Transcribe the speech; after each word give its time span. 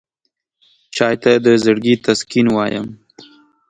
چای 0.95 1.15
ته 1.23 1.31
د 1.45 1.47
زړګي 1.63 1.93
تسکین 2.05 2.47
وایم. 2.55 2.87